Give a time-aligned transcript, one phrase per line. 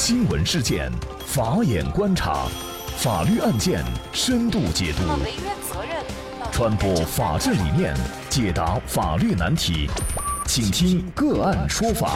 [0.00, 0.88] 新闻事件，
[1.26, 2.46] 法眼观察，
[2.98, 5.02] 法律案件深度解读，
[6.52, 7.96] 传播法治理念，
[8.30, 9.90] 解答法律难题，
[10.46, 12.12] 请听个案说法。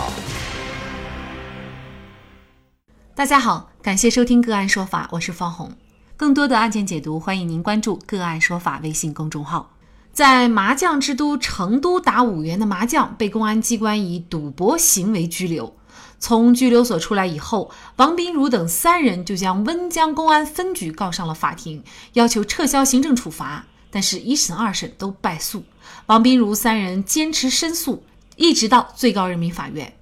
[3.17, 5.72] 大家好，感谢收听个案说法，我是方红。
[6.17, 9.72] 更多的案件解读，欢迎您关注个案说法微信公众号。
[10.12, 15.74] 在麻将之都成都打五元的麻将被公安机关以赌博行为拘留。
[16.23, 21.82] 从拘留所出来以后，王斌如等三人就将温江公安分局告上了法庭，
[22.12, 23.66] 要求撤销行政处罚。
[23.90, 25.64] 但是，一审、二审都败诉。
[26.06, 28.04] 王斌如三人坚持申诉，
[28.36, 29.92] 一直到最高人民法院。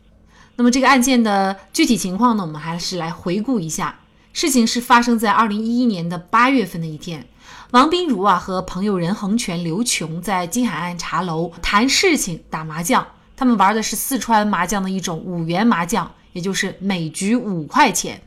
[0.57, 2.45] 那么，这个案件的具体情况呢？
[2.45, 4.01] 我们还是来回顾一下。
[4.35, 7.27] 事情是发生在二零一一年的八月份的一天，
[7.71, 13.07] 王斌如啊和朋友任恒全、刘琼在金海岸茶楼谈事情、打麻将。
[13.41, 18.21] 他们玩的是四川麻将的一种五元麻将，也就是每局五块钱。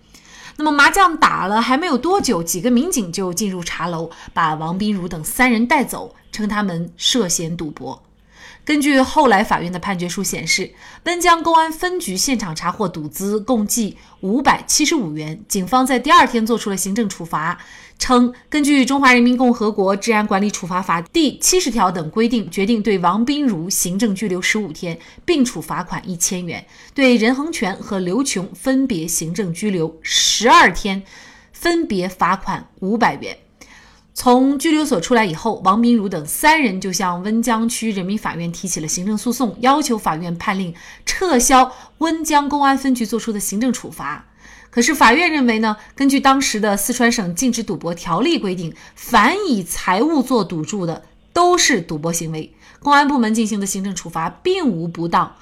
[0.56, 8.02] 那么麻将打了还没有多久，几个民警就进入茶楼，把王斌如等三人带走，称他们涉嫌赌博。
[8.66, 10.72] 根据后来法院的判决书显示，
[11.04, 15.44] 温江公安分局现场查获赌资共计五百七十五元。
[15.50, 17.60] 警方在第二天作出了行政处罚，
[18.00, 31.04] 称根据《中华人民共和国治安管理处罚法》第七十条等规定，决定对王斌如行政拘留十五天，并处罚款一千元；对任恒全和刘琼分别行政拘留十二天，
[31.52, 33.38] 分别罚款五百元。
[34.16, 44.28] 从拘留所出来以后，王斌如等三人就向温江区人民法院提起了行政诉讼，要求法院判令撤销温江公安分局作出的行政处罚。
[44.70, 51.04] 可是法院认为呢，根据当时的四川省禁止赌博条例规定，凡以财物做赌注的
[51.34, 55.36] 都是赌博行为，公安部门进行的行政处罚并无不当，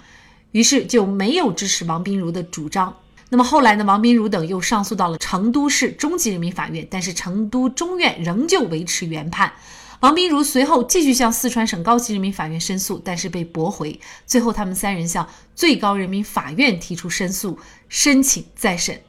[0.52, 2.95] 于是就没有支持王斌如的主张。
[3.34, 3.86] 那么后来呢？
[3.86, 9.54] 王斌如等又上诉到了成都市中级人民法院，但是成都中院仍旧维持原判。
[10.02, 13.98] 王斌如随后继续向四川省高级人民法院申诉，但是被驳回。
[14.28, 17.58] 最后，他们三人向最高人民法院提出申诉，
[17.88, 19.02] 申请再审。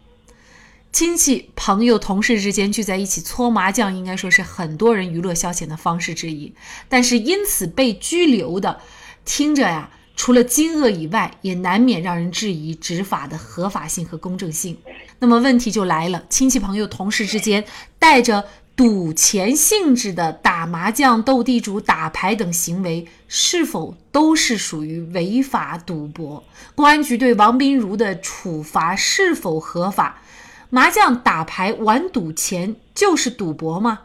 [0.92, 6.54] 亲戚、朋友、同事之间聚在一起搓麻将，应该说是很多人娱乐消遣的方式之一。
[6.88, 8.78] 但是因此被拘留的，
[9.24, 9.90] 听着呀。
[10.14, 14.76] 除了惊愕以外，也难免让人质疑执法的合法性和公正性。
[15.18, 17.64] 那么问题就来了：亲戚朋友、同事之间
[17.98, 18.44] 带着
[18.76, 26.42] 赌钱性质的打麻将、斗地主、打牌等行为，是否都是属于违法赌博？
[26.74, 30.22] 公安局对王斌如的处罚是否合法？
[30.70, 34.00] 麻将、打牌、玩赌钱就是赌博吗？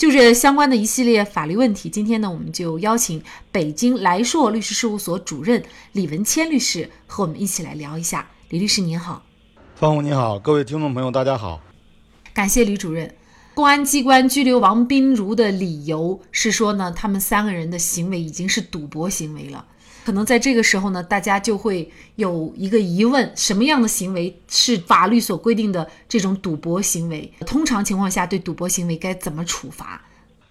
[0.00, 3.22] 就这相关的一系列法律问题，今天呢，我们就邀请
[3.52, 5.62] 北京来硕律师事务所主任
[5.92, 8.26] 李文谦律师和我们一起来聊一下。
[8.48, 9.22] 李律师您好，
[9.76, 11.60] 方红你好，各位听众朋友大家好，
[12.32, 13.14] 感谢李主任。
[13.52, 19.66] 公安机关拘留王斌如的理由是说呢，他们三个人的行为已经是赌博行为了。
[20.10, 27.32] 可能在这个时候呢，大家就会有一个疑问：什么样的行为是法律所规定的这种赌博行为？
[27.46, 30.02] 通常情况下，对赌博行为该怎么处罚？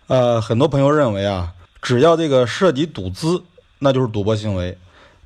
[0.07, 3.43] 呃，很多朋友认为啊，只要这个涉及赌资，
[3.79, 4.77] 那就是赌博行为。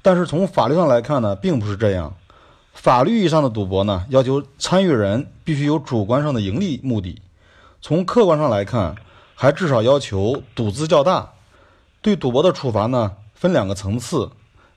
[0.01, 2.15] 但是从法律上来看呢，并不是这样。
[2.73, 7.21] 法律意义上的赌博呢，要求参与人必须有主观上的盈利目的；
[7.83, 8.95] 从客观上来看，
[9.35, 11.33] 还至少要求赌资较大。
[12.01, 13.11] 对赌博的处罚呢？
[13.43, 14.31] 分两个层次，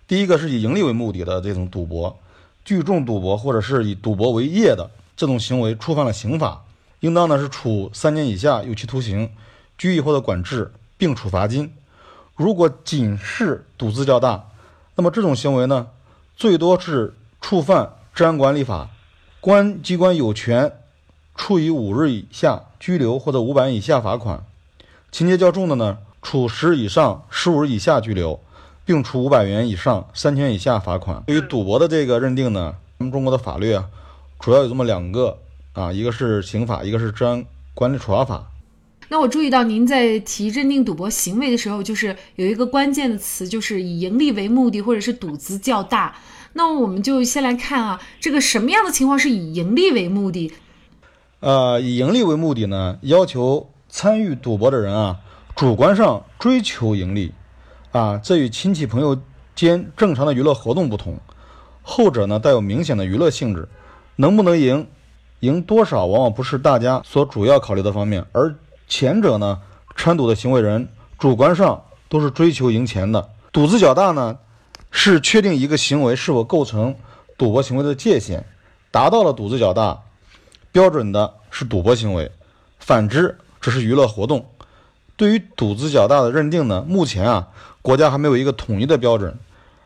[0.08, 2.18] 第一个是以盈利为目的的这种赌博，
[2.64, 6.64] 聚众赌博或者是以赌博为业的这种行为触犯了刑法，
[6.98, 9.30] 应当呢是处三年以下有期徒刑、
[9.78, 11.72] 拘役或者管制，并处罚金。
[12.34, 14.48] 如果仅是赌资较大，
[14.96, 15.86] 那么这种行为呢，
[16.36, 18.90] 最多是触犯治安管理法，
[19.40, 20.72] 公安机关有权
[21.36, 24.44] 处以五日以下拘留或者五百以下罚款，
[25.12, 28.40] 情节较重的呢，处十日以上十五日以下拘留。
[28.86, 31.22] 并处五百元以上三千元以下罚款。
[31.26, 33.84] 对于赌博的这个认定呢，咱们中国的法律啊，
[34.38, 35.36] 主要有这么两个
[35.72, 37.44] 啊，一个是刑法，一个是治安
[37.74, 38.52] 管理处罚法。
[39.08, 46.16] 那我注意到您在提认定赌博行为的时候，就是有一个关键的词，就是以盈利为目的，或者是赌资较大。
[46.54, 50.52] 那我们就先来看啊，这个什么样的情况是以盈利为目的？
[51.40, 55.18] 呃，以盈利为目的呢，要求参与赌博的人啊，
[55.54, 57.32] 主观上追求盈利。
[57.96, 59.18] 啊，这与亲戚朋友
[59.54, 61.18] 间正常的娱乐活动不同，
[61.80, 63.66] 后者呢带有明显的娱乐性质，
[64.16, 64.86] 能不能赢，
[65.40, 68.54] 赢多少，往往不是大家所主要考虑的方面，而
[68.86, 69.62] 前者呢，
[69.96, 70.86] 参赌的行为人
[71.18, 74.36] 主观上都是追求赢钱的，赌资较大呢，
[74.90, 76.94] 是确定一个行为是否构成
[77.38, 78.44] 赌博行为的界限，
[78.90, 80.02] 达到了赌资较大，
[80.70, 82.26] 标准的是赌博行为；
[82.78, 84.44] 反之，只是娱乐活动。
[85.16, 87.48] 对于赌资较大的认定呢，目前啊，
[87.82, 89.38] 国家还没有一个统一的标准，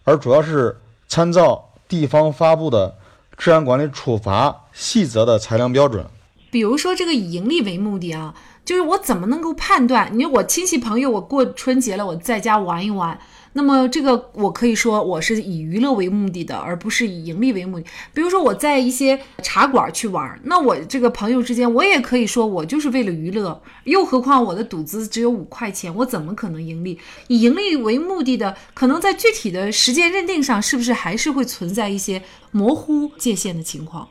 [0.05, 2.97] 而主要是参照地方发布的
[3.37, 6.05] 治安管理处罚细则的裁量标准。
[6.51, 8.35] 比如说，这个以盈利为目的啊，
[8.65, 10.11] 就是我怎么能够判断？
[10.13, 13.17] 你说我亲戚朋友，我过春节了，我在家玩一玩。
[13.53, 17.87] 那么这个我可以说我是以娱乐为目的的，而不是以盈利为目的。
[18.15, 23.61] 比如说我在一些茶馆去玩，那我这个朋友之间，我也可以说我就是为了娱乐。
[23.85, 26.99] 又何况我的赌资只有五块钱，我怎么可能盈利？
[27.27, 34.09] 以盈利为目的的，可能在具体的时间认定上，是不是还是会存在一些模糊界限的情况？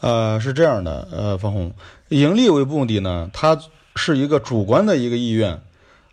[0.00, 1.72] 呃，是这样的，呃，方红，
[2.10, 3.58] 盈利为目的呢，它
[3.96, 5.60] 是一个主观的一个意愿。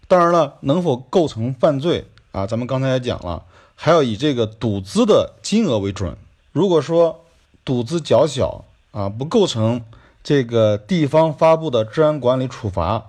[0.08, 2.08] 当然了，能否构成犯罪？
[2.32, 3.44] 啊，咱们刚才也讲了，
[3.76, 6.16] 还要以这个赌资的金额为准。
[6.52, 7.26] 如果说
[7.64, 9.82] 赌资较小啊，不构成
[10.24, 13.06] 这个地方发布的治安管理处罚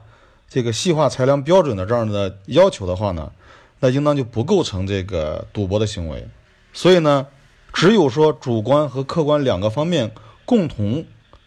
[0.48, 3.32] 这个细化裁量标准的这样的要求的话呢，
[3.80, 6.26] 那应当就不构成这个赌博的行为。
[6.72, 7.26] 所以呢，
[7.72, 10.12] 只有说主观和客观两个方面
[10.44, 11.04] 共同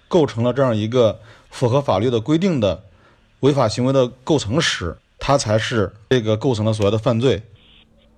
[0.07, 1.19] 构成了这样一个
[1.49, 2.83] 符合法律的规定的
[3.39, 7.43] 违法行为的构成时，它才是这个构成了所谓的犯罪。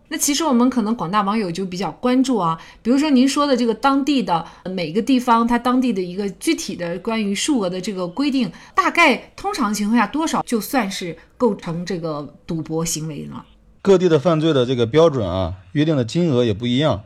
[0.07, 13.43] 那其实我们可能广大网友就比较关注啊，比如说您说的这个当地的每个地方，它当地的一个具体的关于数额的这个规定，大概通常情况下多少就算是构成这个赌博行为了？
[13.81, 17.01] 各地的犯罪的这个标准啊，约定的金额也不一样。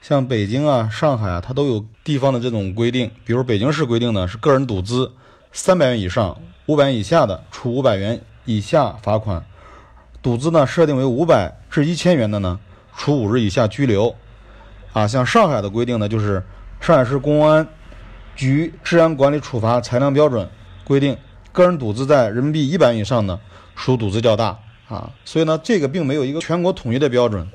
[0.00, 3.10] 像北京啊、上海啊，它都有地方的这种规定。
[3.24, 5.10] 比如北京市规定呢，是个人赌资
[5.52, 9.44] 三百元以上、五百元以下的，处五百元以下罚款。
[10.20, 12.58] 赌资呢设定为五百至一千元的呢，
[12.96, 14.14] 处五日以下拘留。
[14.92, 16.42] 啊，像上海的规定呢，就是
[16.80, 17.68] 上海市公安
[18.34, 20.48] 局治安管理处罚裁量标准
[20.82, 21.16] 规定，
[21.52, 23.38] 个人赌资在人民币一百元以上呢，
[23.76, 25.12] 属赌资较大啊。
[25.24, 27.46] 所以呢，这个并没有一个全国统一的标准。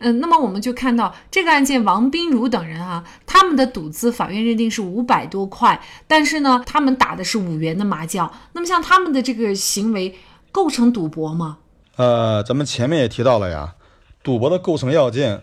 [0.00, 8.32] 嗯，那么我们就看到这个案件，王斌如等人啊，他们的赌资法院认定是五百多块，但是呢，他们打的是五元的麻将。
[8.52, 10.14] 那么像他们的这个行为
[10.52, 11.58] 构成赌博吗？
[11.98, 13.74] 呃，咱们前面也提到了呀，
[14.22, 15.42] 赌博的构成要件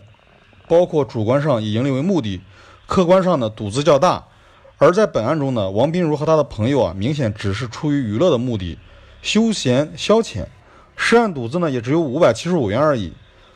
[0.66, 2.40] 包括主观上以盈利为目的，
[2.86, 4.24] 客观上呢赌资较大。
[4.78, 8.78] 而在本案中呢，王斌如和他的朋友啊，明显只是出于娱乐的目的，
[9.20, 10.46] 休闲消遣，
[10.96, 13.12] 涉案赌资呢也只有五百七十五元而已。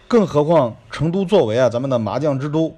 [0.07, 2.77] 更何况成都作为啊咱们的麻将之都，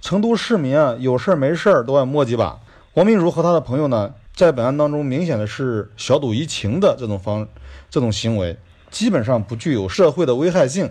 [0.00, 2.60] 成都市民啊有事儿没事儿都爱摸几把。
[2.94, 7.48] 王斌如和他的朋友呢，在本案当中明显的是小赌怡情的这种方
[7.90, 8.56] 这种行为。
[8.90, 10.90] 基本上不具有社会的危害性，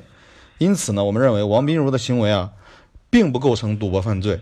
[0.57, 2.51] 因此呢，我们认为王斌如的行为啊，
[3.09, 4.39] 并不构成赌博犯罪。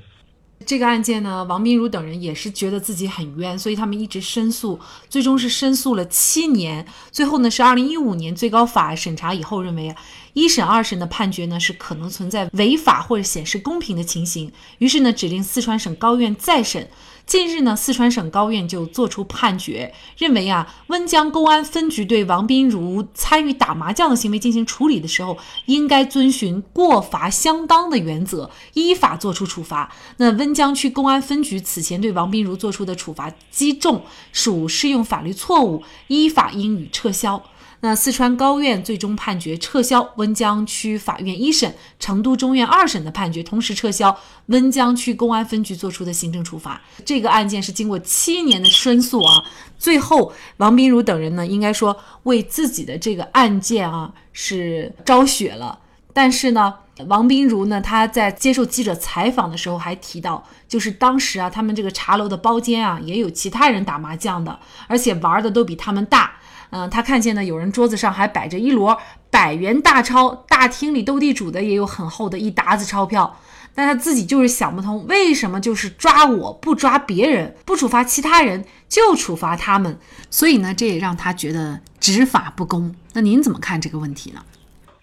[0.66, 4.80] 这个案件呢，王斌如等人也是觉得自己很冤，所以他们一直申诉，
[5.10, 9.94] 最终是申诉了七年，最后呢是二零一五年最高法审查以后认为，
[10.32, 16.90] 一审、二审的判决呢是可能存在违法或者显示公平的情形，于是呢指令四川省高院再审。
[17.34, 25.36] 近日呢，四川省高院就作出判决，认为啊，温江公安分局对王斌如参与打麻将的行为进行处理的时候，
[25.66, 29.92] 应该遵循过罚相当的原则，依法作出处罚。
[30.18, 37.44] 那温江区公安分局此前对王斌如作出的处罚极重，属适用法律错误，依法应予撤销。
[37.86, 46.82] 那四川高院最终判决撤销温江区法院一审、成都中院二审的判决，同时撤销温江区公安分局作出的行政处罚。
[47.04, 49.44] 这个案件是经过七年的申诉啊，
[49.78, 55.78] 最后王斌如等人呢，应该说为自己的这个案件啊是昭雪了。
[56.14, 56.74] 但是呢，
[57.08, 66.38] 王斌如呢，他在接受记者采访的时候还提到，就是当时啊，他们这个茶楼的包间啊，也有其他人打麻将的，而且玩的都比他们大。
[66.76, 68.98] 嗯，他看见呢，有人桌子上还摆着一摞
[69.30, 73.38] 百元大钞，大厅里斗地主的也有很厚的一沓子钞票，
[73.76, 80.00] 但他自己就是想不通，为什么就是抓我不抓别人，不处罚其他人，就处罚他们？
[80.32, 82.96] 所以呢，这也让他觉得执法不公。
[83.14, 84.42] 那您怎么看这个问题呢？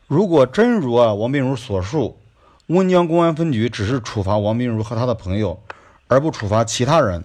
[0.09, 2.19] 如果真如啊王斌如所述，
[2.67, 5.63] 温江公安分局只是处罚王斌如和他的朋友，
[6.09, 7.23] 而不处罚其他人，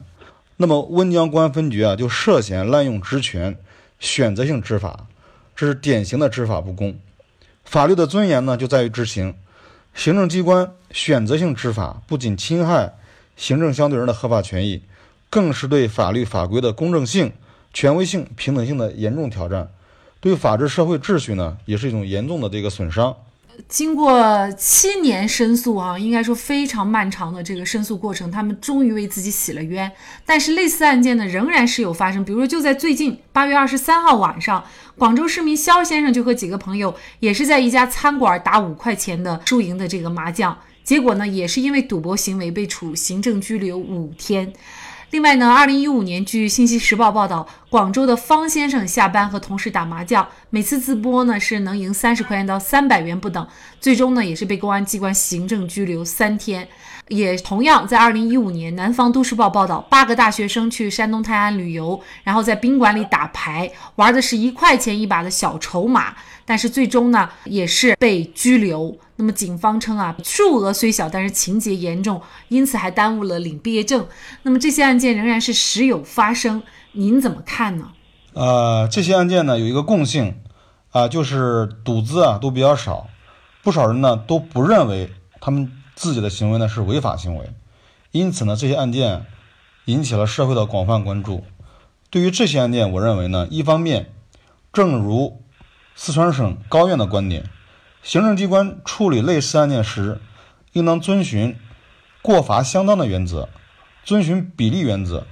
[0.57, 3.57] 那么温江公安分局啊就涉嫌滥用职权。
[3.99, 5.07] 选择性执法，
[5.55, 6.97] 这是典型的执法不公。
[7.63, 9.35] 法律的尊严呢，就在于执行。
[9.93, 12.93] 行政机关选择性执法，不仅侵害
[13.35, 14.83] 行政相对人的合法权益，
[15.29, 17.31] 更是对法律法规的公正性、
[17.73, 19.69] 权威性、平等性的严重挑战，
[20.19, 23.15] 对法治社会秩序呢，也是一种严重的这个损伤。
[23.67, 29.91] 经过七年申诉啊，应该说非常漫长的这个申诉过程，他们终于为自己洗了冤。
[30.25, 32.23] 但是类似案件呢，仍然是有发生。
[32.23, 34.63] 比如说，就在最近八月二十三号晚上，
[34.97, 44.53] 广州市民肖先生就和几个朋友也是在一家餐馆打五块钱的输赢的这个麻将，结果呢，也是因为赌博行为被处行政拘留五天。
[45.15, 53.47] 另外呢，二零一五年，据《信息时报》报道，广州的方先生下班和同事打麻将，每次自播呢是能赢三十块钱到三百元不等，
[53.79, 56.67] 最终呢也是被公安机关行政拘留三天。
[57.09, 66.15] 也同样在二零一五年，《南方都市报》报道，八个大学生去山东泰安旅游，然后在宾馆里打牌，玩的是一块钱一把的小筹码。
[66.47, 68.95] 但是最终呢，也是被拘留。
[69.15, 74.05] 那么警方称啊，数额虽小，但是情节严重，因此还耽误了领毕业证。
[74.43, 77.89] 那么这些案件仍然是时有发生，您怎么看呢？
[78.33, 80.35] 呃，这些案件呢有一个共性
[80.91, 83.07] 啊，就是赌资啊都比较少，
[83.63, 85.09] 不少人呢都不认为
[85.41, 87.49] 他们自己的行为呢是违法行为，
[88.11, 89.25] 因此呢这些案件
[89.85, 91.43] 引起了社会的广泛关注。
[92.09, 94.13] 对于这些案件，我认为呢，一方面，
[94.71, 95.41] 正如
[95.95, 97.49] 四川省高院的观点，
[98.03, 100.21] 行政机关处理类似案件时，
[100.73, 101.57] 应当遵循
[102.21, 103.49] 过罚相当的原则，
[104.03, 105.25] 遵循比例原则。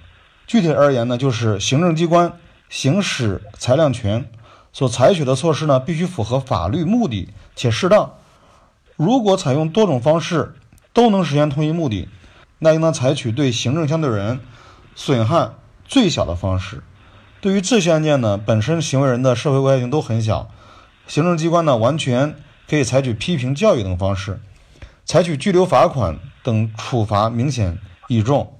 [0.45, 2.37] 具体而言呢，就是行政机关
[2.69, 4.29] 行使裁量权
[4.73, 8.15] 所采取的措施呢，必须符合法律目的且适当。
[8.95, 10.55] 如果采用多种方式
[10.93, 12.07] 都能实现同一目的，
[12.59, 14.39] 那应当采取对行政相对人
[14.95, 15.49] 损害
[15.85, 16.83] 最小的方式。
[17.41, 20.49] 对于这些案件呢，本身行为人的社会危害性都很小，
[21.07, 22.35] 行政机关呢完全
[22.69, 24.39] 可以采取批评教育等方式，
[25.03, 28.53] 采取拘留、罚款等处罚明显倚重。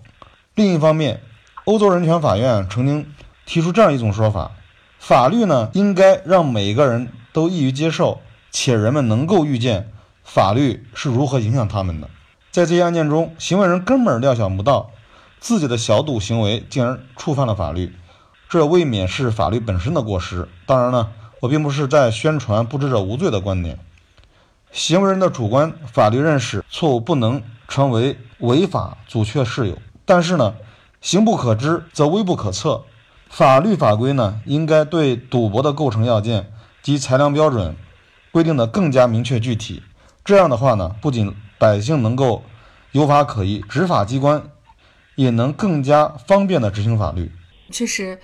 [0.55, 1.21] 另一方面，
[1.65, 3.05] 欧洲人权法院曾经
[3.45, 4.51] 提出这样一种说法：
[4.99, 8.19] 法律呢应该让每个人都易于接受，
[8.51, 9.91] 且人们能够预见
[10.33, 12.09] 法律是如何影响他们的。
[12.49, 14.89] 在这些案件中，行为人根本料想不到
[15.39, 17.93] 自己的小赌行为竟然触犯了法律。
[18.49, 20.49] 这未免是法律本身的过失。
[20.65, 23.77] 当然了，我并不是在宣传不知者无罪的观点。
[24.71, 29.77] 行为人的主观法律认识错误不能成为违法阻却事由。
[30.03, 30.55] 但是呢，
[30.99, 32.85] 行不可知则微不可测。
[33.29, 37.75] 法律法规呢，应该对赌博的构成要件及裁量标准
[38.31, 39.83] 规定的更加明确具体。
[40.23, 42.43] 这样的话呢，不仅百姓能够
[42.91, 44.43] 有法可依，执法机关
[45.15, 47.31] 也能更加方便的执行法律。
[47.71, 48.19] 确实。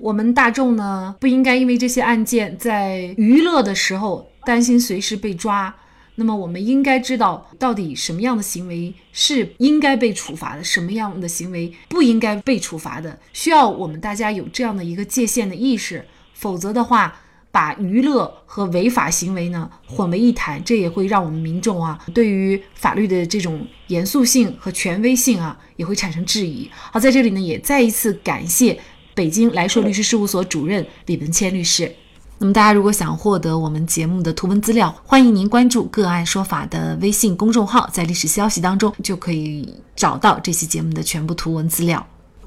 [0.00, 5.74] 我们大众呢，不应该因为这些案件在娱乐的时候担心随时被抓。
[6.14, 16.06] 那么，我们应该知道到底什么样的行为是应该被处罚的，什么样的行为不应该被处罚的，需要我们大家有这样的一个界限的意识。
[16.32, 17.16] 否则的话，
[17.50, 26.70] 把娱乐和违法行为呢混为一谈，这也会让我们民众啊，对于法律的这种严肃性和权威性啊，也会产生质疑。
[26.92, 28.78] 好，在这里呢，也再一次感谢。
[29.14, 31.92] 北京来硕律师事务所主任李文谦律师。
[32.38, 42.06] 那么，大家如果想获得我们节目的图文资料，欢迎您关注“个案说法”的微信公众号，在历史消息当中就可以找到这期节目的全部图文资料。